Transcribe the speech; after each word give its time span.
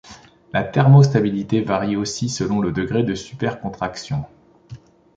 La 0.51 0.63
thermostabilité 0.63 1.61
varie 1.61 1.95
aussi 1.95 2.27
selon 2.27 2.59
le 2.59 2.71
degré 2.71 3.03
de 3.03 3.13
supercontraction. 3.13 4.25